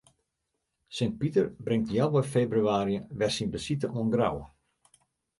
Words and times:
Sint 0.99 1.11
Piter 1.19 1.43
bringt 1.67 1.91
healwei 1.95 2.25
febrewaarje 2.35 2.99
wer 3.17 3.31
syn 3.33 3.51
besite 3.53 3.87
oan 3.97 4.09
Grou. 4.13 4.37